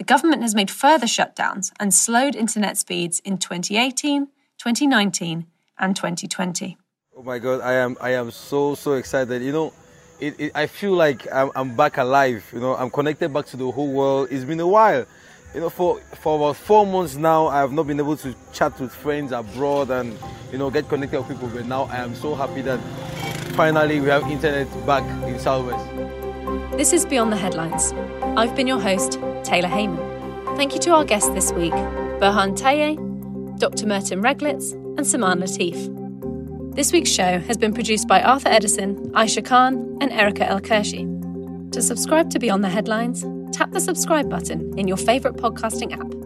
The 0.00 0.04
government 0.04 0.40
has 0.40 0.54
made 0.54 0.70
further 0.70 1.04
shutdowns 1.04 1.72
and 1.78 1.92
slowed 1.92 2.34
internet 2.34 2.78
speeds 2.78 3.20
in 3.20 3.36
2018, 3.36 4.28
2019, 4.56 5.46
and 5.78 5.94
2020. 5.94 6.78
Oh 7.14 7.22
my 7.22 7.38
God, 7.38 7.60
I 7.60 7.74
am 7.74 7.98
I 8.00 8.12
am 8.12 8.30
so 8.30 8.74
so 8.74 8.94
excited. 8.94 9.42
You 9.42 9.52
know, 9.52 9.74
it, 10.18 10.40
it, 10.40 10.52
I 10.54 10.68
feel 10.68 10.92
like 10.92 11.30
I'm, 11.30 11.50
I'm 11.54 11.76
back 11.76 11.98
alive. 11.98 12.48
You 12.50 12.60
know, 12.60 12.74
I'm 12.76 12.88
connected 12.88 13.30
back 13.30 13.44
to 13.48 13.58
the 13.58 13.70
whole 13.70 13.92
world. 13.92 14.28
It's 14.30 14.44
been 14.44 14.60
a 14.60 14.66
while. 14.66 15.04
You 15.54 15.60
know, 15.60 15.68
for 15.68 16.00
for 16.22 16.36
about 16.36 16.56
four 16.56 16.86
months 16.86 17.16
now, 17.16 17.48
I 17.48 17.58
have 17.58 17.72
not 17.72 17.86
been 17.86 18.00
able 18.00 18.16
to 18.16 18.34
chat 18.54 18.80
with 18.80 18.94
friends 18.94 19.32
abroad 19.32 19.90
and 19.90 20.18
you 20.50 20.56
know 20.56 20.70
get 20.70 20.88
connected 20.88 21.20
with 21.20 21.28
people. 21.28 21.48
But 21.48 21.66
now 21.66 21.82
I 21.92 21.96
am 21.96 22.14
so 22.14 22.34
happy 22.34 22.62
that 22.62 22.80
finally 23.52 24.00
we 24.00 24.08
have 24.08 24.22
internet 24.30 24.66
back 24.86 25.04
in 25.28 25.38
Southwest. 25.38 25.84
This 26.78 26.94
is 26.94 27.04
Beyond 27.04 27.32
the 27.32 27.36
Headlines. 27.36 27.92
I've 28.38 28.56
been 28.56 28.66
your 28.66 28.80
host, 28.80 29.18
Taylor 29.44 29.68
Heyman. 29.68 30.56
Thank 30.56 30.74
you 30.74 30.80
to 30.80 30.90
our 30.90 31.04
guests 31.04 31.30
this 31.30 31.52
week, 31.52 31.72
Berhan 31.72 32.58
Taye, 32.58 32.96
Dr. 33.58 33.86
Merten 33.86 34.22
Reglitz, 34.22 34.72
and 34.96 35.06
Saman 35.06 35.40
Latif. 35.40 36.74
This 36.74 36.92
week's 36.92 37.10
show 37.10 37.38
has 37.40 37.56
been 37.56 37.74
produced 37.74 38.06
by 38.06 38.22
Arthur 38.22 38.48
Edison, 38.48 39.10
Aisha 39.10 39.44
Khan, 39.44 39.98
and 40.00 40.12
Erica 40.12 40.48
El 40.48 40.60
Kershi. 40.60 41.06
To 41.72 41.82
subscribe 41.82 42.30
to 42.30 42.38
Beyond 42.38 42.64
the 42.64 42.68
Headlines, 42.68 43.24
tap 43.52 43.72
the 43.72 43.80
subscribe 43.80 44.30
button 44.30 44.78
in 44.78 44.88
your 44.88 44.96
favourite 44.96 45.36
podcasting 45.36 45.92
app 45.92 46.19